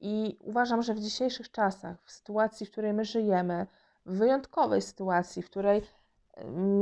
I 0.04 0.38
uważam, 0.40 0.82
że 0.82 0.94
w 0.94 1.00
dzisiejszych 1.00 1.50
czasach, 1.50 2.02
w 2.02 2.10
sytuacji, 2.10 2.66
w 2.66 2.70
której 2.70 2.92
my 2.92 3.04
żyjemy, 3.04 3.66
w 4.06 4.18
wyjątkowej 4.18 4.82
sytuacji, 4.82 5.42
w 5.42 5.50
której 5.50 5.82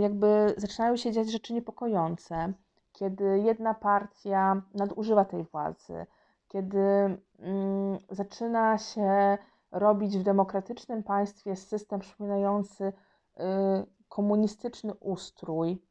jakby 0.01 0.55
zaczynają 0.57 0.97
się 0.97 1.13
dziać 1.13 1.31
rzeczy 1.31 1.53
niepokojące, 1.53 2.53
kiedy 2.93 3.39
jedna 3.39 3.75
partia 3.75 4.63
nadużywa 4.75 5.25
tej 5.25 5.45
władzy, 5.45 6.07
kiedy 6.49 6.79
mm, 6.79 7.99
zaczyna 8.11 8.79
się 8.79 9.39
robić 9.71 10.19
w 10.19 10.23
demokratycznym 10.23 11.03
państwie 11.03 11.57
system 11.57 12.01
przypominający 12.01 12.85
y, 12.85 12.93
komunistyczny 14.09 14.95
ustrój, 14.95 15.83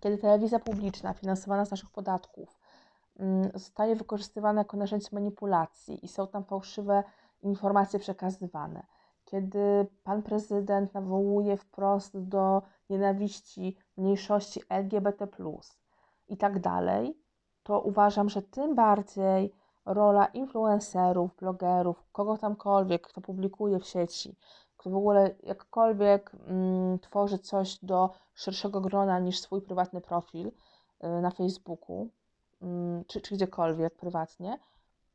kiedy 0.00 0.18
telewizja 0.18 0.58
publiczna 0.58 1.14
finansowana 1.14 1.64
z 1.64 1.70
naszych 1.70 1.90
podatków 1.90 2.55
zostaje 3.54 3.96
wykorzystywane 3.96 4.60
jako 4.60 4.76
narzędzie 4.76 5.08
manipulacji 5.12 6.04
i 6.04 6.08
są 6.08 6.26
tam 6.26 6.44
fałszywe 6.44 7.04
informacje 7.42 7.98
przekazywane. 7.98 8.86
Kiedy 9.24 9.86
pan 10.04 10.22
prezydent 10.22 10.94
nawołuje 10.94 11.56
wprost 11.56 12.18
do 12.18 12.62
nienawiści 12.90 13.76
mniejszości 13.96 14.60
LGBT 14.68 15.28
i 16.28 16.36
tak 16.36 16.60
dalej, 16.60 17.18
to 17.62 17.80
uważam, 17.80 18.28
że 18.28 18.42
tym 18.42 18.74
bardziej 18.74 19.52
rola 19.84 20.26
influencerów, 20.26 21.36
blogerów, 21.36 22.04
kogo 22.12 22.38
tamkolwiek, 22.38 23.06
kto 23.06 23.20
publikuje 23.20 23.78
w 23.78 23.86
sieci, 23.86 24.36
kto 24.76 24.90
w 24.90 24.96
ogóle 24.96 25.34
jakkolwiek 25.42 26.32
mm, 26.48 26.98
tworzy 26.98 27.38
coś 27.38 27.84
do 27.84 28.10
szerszego 28.34 28.80
grona 28.80 29.18
niż 29.18 29.40
swój 29.40 29.62
prywatny 29.62 30.00
profil 30.00 30.46
y, 30.48 30.52
na 31.22 31.30
Facebooku, 31.30 32.08
Mm, 32.08 32.10
czy, 33.06 33.20
czy 33.20 33.34
gdziekolwiek 33.34 33.94
prywatnie, 33.94 34.58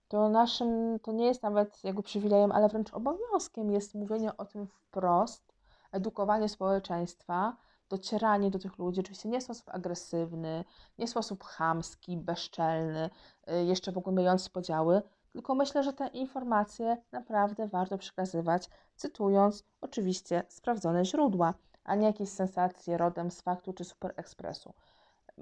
to 0.07 0.29
naszym, 0.29 0.99
to 0.99 1.11
nie 1.11 1.25
jest 1.25 1.43
nawet 1.43 1.83
jakby 1.83 2.03
przywilejem, 2.03 2.51
ale 2.51 2.69
wręcz 2.69 2.93
obowiązkiem 2.93 3.71
jest 3.71 3.95
mówienie 3.95 4.37
o 4.37 4.45
tym 4.45 4.67
wprost, 4.67 5.53
edukowanie 5.91 6.49
społeczeństwa, 6.49 7.57
docieranie 7.89 8.51
do 8.51 8.59
tych 8.59 8.77
ludzi, 8.77 9.01
oczywiście 9.01 9.29
nie 9.29 9.39
w 9.39 9.43
sposób 9.43 9.69
agresywny, 9.69 10.63
nie 10.97 11.07
w 11.07 11.09
sposób 11.09 11.43
chamski, 11.43 12.17
bezczelny, 12.17 13.09
y, 13.51 13.65
jeszcze 13.65 13.91
pogłębiający 13.91 14.49
podziały, 14.49 15.01
tylko 15.33 15.55
myślę, 15.55 15.83
że 15.83 15.93
te 15.93 16.07
informacje 16.07 16.97
naprawdę 17.11 17.67
warto 17.67 17.97
przekazywać, 17.97 18.69
cytując 18.95 19.63
oczywiście 19.81 20.43
sprawdzone 20.47 21.05
źródła, 21.05 21.53
a 21.83 21.95
nie 21.95 22.07
jakieś 22.07 22.29
sensacje 22.29 22.97
rodem 22.97 23.31
z 23.31 23.41
faktu 23.41 23.73
czy 23.73 23.83
super 23.83 24.13
ekspresu. 24.17 24.73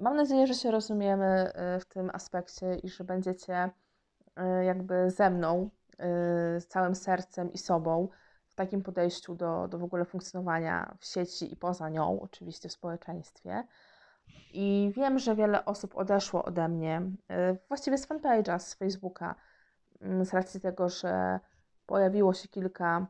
Mam 0.00 0.16
nadzieję, 0.16 0.46
że 0.46 0.54
się 0.54 0.70
rozumiemy 0.70 1.52
y, 1.76 1.80
w 1.80 1.84
tym 1.84 2.10
aspekcie 2.12 2.74
i 2.74 2.88
że 2.88 3.04
będziecie 3.04 3.64
y, 3.64 4.64
jakby 4.64 5.10
ze 5.10 5.30
mną, 5.30 5.70
y, 5.92 6.60
z 6.60 6.66
całym 6.66 6.94
sercem 6.94 7.52
i 7.52 7.58
sobą 7.58 8.08
w 8.48 8.54
takim 8.54 8.82
podejściu 8.82 9.34
do, 9.34 9.68
do 9.68 9.78
w 9.78 9.84
ogóle 9.84 10.04
funkcjonowania 10.04 10.96
w 10.98 11.04
sieci 11.04 11.52
i 11.52 11.56
poza 11.56 11.88
nią, 11.88 12.20
oczywiście 12.20 12.68
w 12.68 12.72
społeczeństwie. 12.72 13.64
I 14.52 14.92
wiem, 14.96 15.18
że 15.18 15.36
wiele 15.36 15.64
osób 15.64 15.96
odeszło 15.96 16.44
ode 16.44 16.68
mnie, 16.68 17.02
właściwie 17.68 17.98
z 17.98 18.08
fanpage'a, 18.08 18.58
z 18.58 18.74
Facebooka, 18.74 19.34
mm, 20.00 20.24
z 20.24 20.34
racji 20.34 20.60
tego, 20.60 20.88
że 20.88 21.40
pojawiło 21.86 22.34
się 22.34 22.48
kilka 22.48 23.06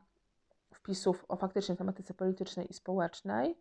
wpisów 0.75 1.25
o 1.29 1.37
faktycznej 1.37 1.79
tematyce 1.79 2.15
politycznej 2.15 2.71
i 2.71 2.75
społecznej 2.75 3.59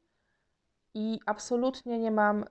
i 0.94 1.20
absolutnie 1.26 2.00
nie 2.00 2.12
mam 2.12 2.44
y, 2.44 2.46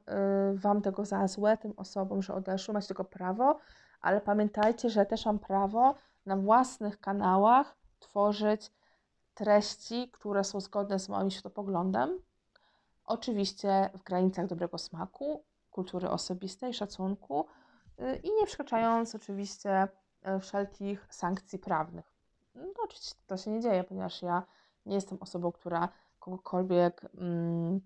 Wam 0.54 0.83
tego 0.83 1.04
za 1.04 1.28
złe, 1.28 1.57
tym 1.57 1.73
osobom, 1.76 2.23
że 2.23 2.35
odeszły, 2.35 2.75
macie 2.75 2.88
tego 2.88 3.04
prawo, 3.04 3.59
ale 4.00 4.21
pamiętajcie, 4.21 4.90
że 4.90 5.07
też 5.07 5.26
mam 5.26 5.38
prawo 5.38 5.95
na 6.26 6.37
własnych 6.37 7.00
kanałach 7.00 7.76
tworzyć 7.99 8.73
treści, 9.35 10.11
które 10.12 10.45
są 10.45 10.61
zgodne 10.61 10.99
z 10.99 11.09
moim 11.09 11.30
światopoglądem, 11.30 12.21
Oczywiście 13.09 13.90
w 13.95 14.02
granicach 14.02 14.47
dobrego 14.47 14.78
smaku, 14.78 15.45
kultury 15.71 16.11
osobistej, 16.11 16.75
szacunku 16.75 17.47
y, 18.00 18.16
i 18.16 18.33
nie 18.33 18.47
przekraczając 18.47 19.14
oczywiście 19.14 19.88
y, 20.37 20.40
wszelkich 20.40 21.07
sankcji 21.11 21.59
prawnych. 21.59 22.14
No, 22.54 22.62
oczywiście 22.85 23.14
to 23.26 23.37
się 23.37 23.50
nie 23.50 23.61
dzieje, 23.61 23.85
ponieważ 23.85 24.23
ja 24.23 24.42
nie 24.87 24.95
jestem 24.95 25.18
osobą, 25.21 25.52
która 25.52 25.88
kogokolwiek 26.18 27.00
mm, 27.14 27.80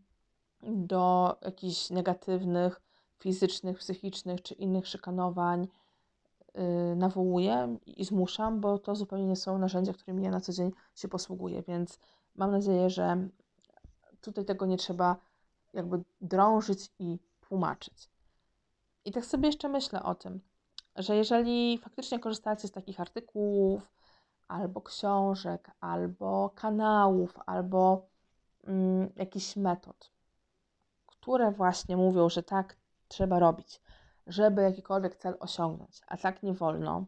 do 0.62 1.36
jakichś 1.42 1.90
negatywnych, 1.90 2.80
fizycznych, 3.18 3.78
psychicznych 3.78 4.42
czy 4.42 4.54
innych 4.54 4.88
szykanowań 4.88 5.68
yy, 6.54 6.96
nawołuję 6.96 7.76
i 7.86 8.04
zmuszam, 8.04 8.60
bo 8.60 8.78
to 8.78 8.94
zupełnie 8.94 9.26
nie 9.26 9.36
są 9.36 9.58
narzędzia, 9.58 9.92
którymi 9.92 10.22
ja 10.24 10.30
na 10.30 10.40
co 10.40 10.52
dzień 10.52 10.70
się 10.94 11.08
posługuję, 11.08 11.62
więc 11.62 11.98
mam 12.34 12.50
nadzieję, 12.50 12.90
że 12.90 13.28
tutaj 14.20 14.44
tego 14.44 14.66
nie 14.66 14.76
trzeba 14.76 15.16
jakby 15.72 16.02
drążyć 16.20 16.90
i 16.98 17.18
tłumaczyć. 17.40 18.08
I 19.04 19.12
tak 19.12 19.24
sobie 19.24 19.46
jeszcze 19.46 19.68
myślę 19.68 20.02
o 20.02 20.14
tym, 20.14 20.40
że 20.96 21.16
jeżeli 21.16 21.78
faktycznie 21.78 22.18
korzystacie 22.18 22.68
z 22.68 22.72
takich 22.72 23.00
artykułów, 23.00 23.92
albo 24.48 24.80
książek, 24.80 25.70
albo 25.80 26.50
kanałów, 26.54 27.34
albo 27.46 28.06
mm, 28.64 29.10
jakichś 29.16 29.56
metod, 29.56 30.10
które 31.22 31.50
właśnie 31.50 31.96
mówią, 31.96 32.28
że 32.28 32.42
tak 32.42 32.76
trzeba 33.08 33.38
robić, 33.38 33.80
żeby 34.26 34.62
jakikolwiek 34.62 35.16
cel 35.16 35.36
osiągnąć, 35.40 36.00
a 36.06 36.16
tak 36.16 36.42
nie 36.42 36.52
wolno, 36.52 37.04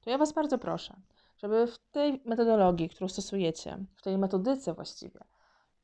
to 0.00 0.10
ja 0.10 0.18
Was 0.18 0.32
bardzo 0.32 0.58
proszę, 0.58 0.96
żeby 1.36 1.66
w 1.66 1.78
tej 1.78 2.22
metodologii, 2.24 2.88
którą 2.88 3.08
stosujecie, 3.08 3.78
w 3.96 4.02
tej 4.02 4.18
metodyce 4.18 4.74
właściwie, 4.74 5.20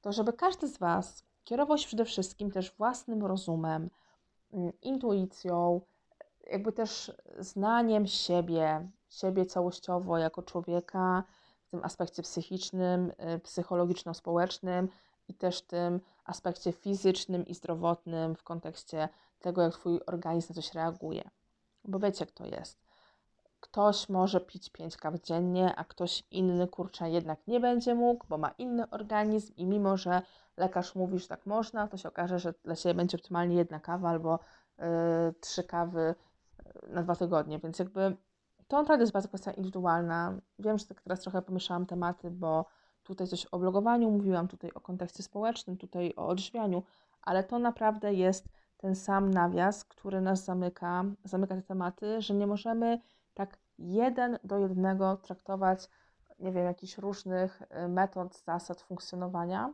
to 0.00 0.12
żeby 0.12 0.32
każdy 0.32 0.68
z 0.68 0.78
Was 0.78 1.24
kierował 1.44 1.78
się 1.78 1.86
przede 1.86 2.04
wszystkim 2.04 2.50
też 2.50 2.76
własnym 2.76 3.26
rozumem, 3.26 3.90
mm, 4.52 4.72
intuicją, 4.82 5.80
jakby 6.50 6.72
też 6.72 7.12
znaniem 7.38 8.06
siebie, 8.06 8.88
siebie 9.08 9.46
całościowo 9.46 10.18
jako 10.18 10.42
człowieka 10.42 11.24
w 11.62 11.70
tym 11.70 11.80
aspekcie 11.84 12.22
psychicznym, 12.22 13.12
y, 13.34 13.38
psychologiczno-społecznym 13.38 14.88
i 15.32 15.34
też 15.34 15.62
tym 15.62 16.00
aspekcie 16.24 16.72
fizycznym 16.72 17.46
i 17.46 17.54
zdrowotnym 17.54 18.36
w 18.36 18.42
kontekście 18.42 19.08
tego, 19.40 19.62
jak 19.62 19.72
Twój 19.72 20.00
organizm 20.06 20.48
na 20.48 20.54
coś 20.54 20.74
reaguje. 20.74 21.30
Bo 21.84 21.98
wiecie, 21.98 22.24
jak 22.24 22.30
to 22.30 22.46
jest. 22.46 22.78
Ktoś 23.60 24.08
może 24.08 24.40
pić 24.40 24.70
5 24.70 24.96
kaw 24.96 25.14
dziennie, 25.20 25.74
a 25.76 25.84
ktoś 25.84 26.24
inny, 26.30 26.68
kurczę, 26.68 27.10
jednak 27.10 27.46
nie 27.46 27.60
będzie 27.60 27.94
mógł, 27.94 28.26
bo 28.28 28.38
ma 28.38 28.50
inny 28.58 28.90
organizm 28.90 29.52
i 29.56 29.66
mimo, 29.66 29.96
że 29.96 30.22
lekarz 30.56 30.94
mówi, 30.94 31.18
że 31.18 31.28
tak 31.28 31.46
można, 31.46 31.88
to 31.88 31.96
się 31.96 32.08
okaże, 32.08 32.38
że 32.38 32.54
dla 32.64 32.76
Ciebie 32.76 32.94
będzie 32.94 33.16
optymalnie 33.16 33.56
jedna 33.56 33.80
kawa 33.80 34.08
albo 34.08 34.38
yy, 34.78 34.84
trzy 35.40 35.64
kawy 35.64 36.14
na 36.88 37.02
dwa 37.02 37.16
tygodnie, 37.16 37.58
więc 37.58 37.78
jakby 37.78 38.16
to 38.68 38.76
naprawdę 38.76 39.02
jest 39.02 39.12
bardzo 39.12 39.28
kwestia 39.28 39.52
indywidualna. 39.52 40.34
Wiem, 40.58 40.78
że 40.78 40.86
tak 40.86 41.02
teraz 41.02 41.20
trochę 41.20 41.42
pomieszałam 41.42 41.86
tematy, 41.86 42.30
bo 42.30 42.64
tutaj 43.04 43.26
coś 43.26 43.46
o 43.46 43.58
blogowaniu 43.58 44.10
mówiłam, 44.10 44.48
tutaj 44.48 44.70
o 44.74 44.80
kontekście 44.80 45.22
społecznym, 45.22 45.76
tutaj 45.76 46.12
o 46.16 46.26
odżywianiu, 46.26 46.82
ale 47.22 47.44
to 47.44 47.58
naprawdę 47.58 48.14
jest 48.14 48.48
ten 48.76 48.94
sam 48.94 49.30
nawias, 49.30 49.84
który 49.84 50.20
nas 50.20 50.44
zamyka, 50.44 51.04
zamyka 51.24 51.54
te 51.54 51.62
tematy, 51.62 52.22
że 52.22 52.34
nie 52.34 52.46
możemy 52.46 53.00
tak 53.34 53.58
jeden 53.78 54.38
do 54.44 54.58
jednego 54.58 55.16
traktować, 55.16 55.88
nie 56.38 56.52
wiem, 56.52 56.64
jakichś 56.64 56.98
różnych 56.98 57.62
y, 57.62 57.88
metod, 57.88 58.36
zasad 58.36 58.80
funkcjonowania, 58.80 59.72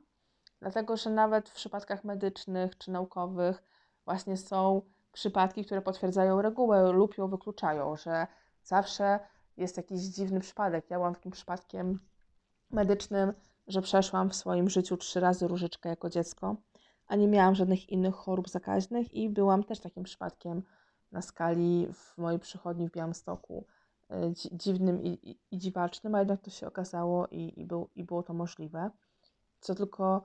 dlatego 0.61 0.97
że 0.97 1.11
nawet 1.11 1.49
w 1.49 1.55
przypadkach 1.55 2.05
medycznych 2.05 2.79
czy 2.79 2.91
naukowych 2.91 3.63
właśnie 4.05 4.37
są 4.37 4.83
przypadki, 5.13 5.65
które 5.65 5.83
potwierdzają 5.83 6.43
regułę 6.43 6.93
lub 6.93 7.19
ją 7.19 7.29
wykluczają, 7.29 7.97
że 7.97 8.27
zawsze 8.63 9.21
jest 9.57 9.77
jakiś 9.77 10.01
dziwny 10.01 10.41
przypadek. 10.41 10.91
Ja 10.91 10.97
byłam 10.97 11.15
takim 11.15 11.33
przypadkiem 11.33 12.01
medycznym, 12.71 13.33
że 13.69 13.83
przeszłam 13.83 14.31
w 14.31 14.35
swoim 14.35 14.71
życiu 14.71 14.97
trzy 14.97 15.21
razy 15.21 15.49
różyczkę 15.49 15.89
jako 15.89 16.11
dziecko, 16.11 16.57
a 17.07 17.17
nie 17.17 17.29
miałam 17.29 17.55
żadnych 17.55 17.89
innych 17.89 18.15
chorób 18.15 18.49
zakaźnych 18.49 19.15
i 19.15 19.29
byłam 19.29 19.65
też 19.65 19.81
takim 19.81 20.05
przypadkiem 20.05 20.63
na 21.13 21.23
skali 21.23 21.89
w 21.93 22.19
mojej 22.19 22.41
przychodni 22.41 22.89
w 22.89 22.93
Białymstoku 22.93 23.65
y, 24.11 24.15
dziwnym 24.53 25.03
i, 25.03 25.09
i, 25.09 25.39
i 25.51 25.59
dziwacznym, 25.59 26.15
a 26.15 26.19
jednak 26.19 26.41
to 26.41 26.51
się 26.51 26.67
okazało 26.67 27.27
i, 27.27 27.61
i, 27.61 27.65
był, 27.65 27.89
i 27.97 28.05
było 28.05 28.23
to 28.23 28.35
możliwe. 28.35 28.91
Co 29.61 29.75
tylko 29.75 30.25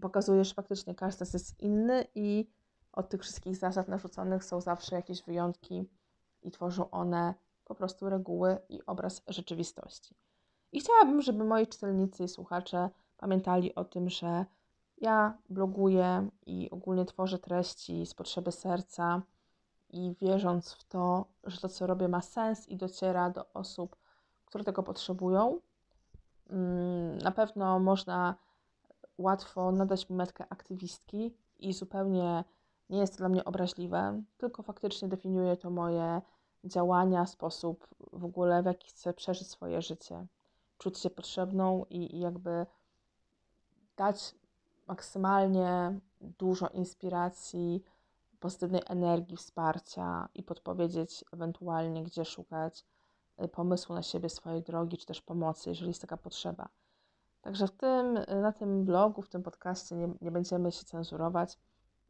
pokazuje, 0.00 0.44
że 0.44 0.54
faktycznie 0.54 0.94
każdy 0.94 1.24
jest 1.32 1.60
inny 1.60 2.06
i 2.14 2.46
od 2.92 3.08
tych 3.08 3.22
wszystkich 3.22 3.56
zasad 3.56 3.88
narzuconych 3.88 4.44
są 4.44 4.60
zawsze 4.60 4.96
jakieś 4.96 5.22
wyjątki 5.22 5.88
i 6.42 6.50
tworzą 6.50 6.90
one 6.90 7.34
po 7.64 7.74
prostu 7.74 8.08
reguły 8.08 8.58
i 8.68 8.86
obraz 8.86 9.22
rzeczywistości. 9.28 10.14
I 10.74 10.80
chciałabym, 10.80 11.22
żeby 11.22 11.44
moi 11.44 11.66
czytelnicy 11.66 12.24
i 12.24 12.28
słuchacze 12.28 12.90
pamiętali 13.16 13.74
o 13.74 13.84
tym, 13.84 14.10
że 14.10 14.44
ja 14.98 15.38
bloguję 15.50 16.28
i 16.46 16.70
ogólnie 16.70 17.04
tworzę 17.04 17.38
treści 17.38 18.06
z 18.06 18.14
potrzeby 18.14 18.52
serca 18.52 19.22
i 19.90 20.14
wierząc 20.20 20.72
w 20.72 20.84
to, 20.84 21.24
że 21.44 21.60
to, 21.60 21.68
co 21.68 21.86
robię, 21.86 22.08
ma 22.08 22.20
sens 22.22 22.68
i 22.68 22.76
dociera 22.76 23.30
do 23.30 23.52
osób, 23.52 23.96
które 24.44 24.64
tego 24.64 24.82
potrzebują. 24.82 25.60
Mm, 26.50 27.18
na 27.18 27.30
pewno 27.30 27.78
można 27.78 28.34
łatwo 29.18 29.72
nadać 29.72 30.10
mi 30.10 30.16
metkę 30.16 30.46
aktywistki 30.50 31.34
i 31.58 31.72
zupełnie 31.72 32.44
nie 32.90 32.98
jest 32.98 33.12
to 33.12 33.18
dla 33.18 33.28
mnie 33.28 33.44
obraźliwe, 33.44 34.22
tylko 34.36 34.62
faktycznie 34.62 35.08
definiuje 35.08 35.56
to 35.56 35.70
moje 35.70 36.20
działania, 36.64 37.26
sposób 37.26 37.88
w 38.12 38.24
ogóle, 38.24 38.62
w 38.62 38.66
jaki 38.66 38.88
chcę 38.88 39.12
przeżyć 39.12 39.48
swoje 39.48 39.82
życie, 39.82 40.26
czuć 40.84 40.98
się 40.98 41.10
potrzebną 41.10 41.84
i, 41.90 42.16
i 42.16 42.20
jakby 42.20 42.66
dać 43.96 44.34
maksymalnie 44.86 46.00
dużo 46.20 46.68
inspiracji, 46.68 47.82
pozytywnej 48.40 48.82
energii, 48.86 49.36
wsparcia 49.36 50.28
i 50.34 50.42
podpowiedzieć 50.42 51.24
ewentualnie, 51.32 52.02
gdzie 52.02 52.24
szukać 52.24 52.84
y, 53.44 53.48
pomysłu 53.48 53.94
na 53.94 54.02
siebie, 54.02 54.28
swojej 54.28 54.62
drogi, 54.62 54.96
czy 54.96 55.06
też 55.06 55.22
pomocy, 55.22 55.68
jeżeli 55.70 55.88
jest 55.88 56.00
taka 56.00 56.16
potrzeba. 56.16 56.68
Także 57.42 57.66
w 57.66 57.72
tym, 57.72 58.18
na 58.42 58.52
tym 58.52 58.84
blogu, 58.84 59.22
w 59.22 59.28
tym 59.28 59.42
podcaście 59.42 59.96
nie, 59.96 60.14
nie 60.20 60.30
będziemy 60.30 60.72
się 60.72 60.84
cenzurować. 60.84 61.58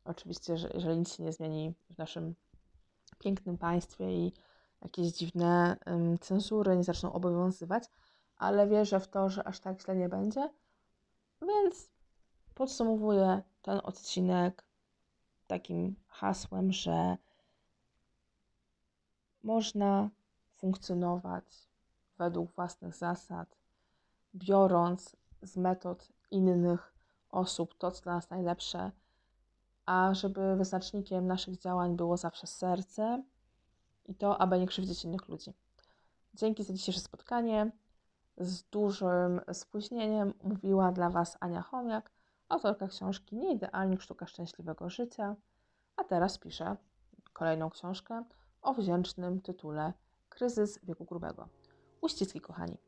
Oczywiście, 0.04 0.56
że 0.56 0.70
jeżeli 0.74 0.98
nic 0.98 1.14
się 1.14 1.22
nie 1.22 1.32
zmieni 1.32 1.74
w 1.90 1.98
naszym 1.98 2.34
pięknym 3.18 3.58
państwie 3.58 4.12
i 4.12 4.32
jakieś 4.82 5.06
dziwne 5.06 5.76
um, 5.86 6.18
cenzury 6.18 6.76
nie 6.76 6.84
zaczną 6.84 7.12
obowiązywać, 7.12 7.84
ale 8.36 8.68
wierzę 8.68 9.00
w 9.00 9.08
to, 9.08 9.30
że 9.30 9.44
aż 9.44 9.60
tak 9.60 9.80
źle 9.80 9.96
nie 9.96 10.08
będzie. 10.08 10.50
Więc 11.42 11.90
podsumowuję 12.54 13.42
ten 13.62 13.80
odcinek 13.82 14.64
takim 15.46 15.96
hasłem, 16.08 16.72
że 16.72 17.16
można 19.42 20.10
funkcjonować 20.56 21.68
według 22.18 22.52
własnych 22.52 22.94
zasad, 22.94 23.56
biorąc 24.34 25.16
z 25.42 25.56
metod 25.56 26.08
innych 26.30 26.94
osób 27.30 27.74
to, 27.78 27.90
co 27.90 28.02
dla 28.02 28.14
nas 28.14 28.30
najlepsze 28.30 28.90
a 29.86 30.14
żeby 30.14 30.56
wyznacznikiem 30.56 31.26
naszych 31.26 31.58
działań 31.58 31.96
było 31.96 32.16
zawsze 32.16 32.46
serce 32.46 33.22
i 34.06 34.14
to, 34.14 34.40
aby 34.40 34.60
nie 34.60 34.66
krzywdzić 34.66 35.04
innych 35.04 35.28
ludzi. 35.28 35.52
Dzięki 36.34 36.64
za 36.64 36.72
dzisiejsze 36.72 37.00
spotkanie. 37.00 37.70
Z 38.38 38.62
dużym 38.62 39.40
spóźnieniem 39.52 40.34
mówiła 40.42 40.92
dla 40.92 41.10
Was 41.10 41.36
Ania 41.40 41.62
Chomiak, 41.62 42.10
autorka 42.48 42.88
książki 42.88 43.36
Nieidealnik 43.36 44.02
Sztuka 44.02 44.26
Szczęśliwego 44.26 44.90
Życia, 44.90 45.36
a 45.96 46.04
teraz 46.04 46.38
piszę 46.38 46.76
kolejną 47.32 47.70
książkę 47.70 48.24
o 48.62 48.74
wdzięcznym 48.74 49.40
tytule 49.40 49.92
Kryzys 50.28 50.78
wieku 50.82 51.04
grubego. 51.04 51.48
Uściski, 52.00 52.40
kochani. 52.40 52.78